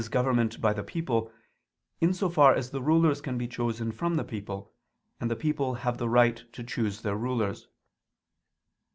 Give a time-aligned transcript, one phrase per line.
[0.09, 1.31] government by the people,
[1.99, 4.73] in so far as the rulers can be chosen from the people,
[5.19, 7.67] and the people have the right to choose their rulers.